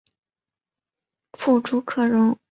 [1.33, 2.35] 父朱克融。